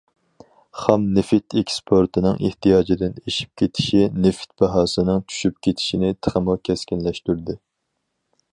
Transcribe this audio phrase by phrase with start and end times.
[0.83, 7.59] خام نېفىت ئېكسپورتىنىڭ ئېھتىياجدىن ئېشىپ كېتىشى نېفىت باھاسىنىڭ چۈشۈپ كېتىشىنى تېخىمۇ كەسكىنلەشتۈردى.